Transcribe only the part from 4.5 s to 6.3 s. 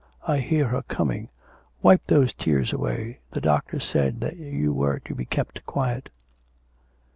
were to be kept quiet.'